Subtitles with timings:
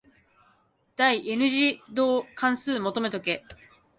[0.95, 3.43] 第 n 次導関数求めとけ。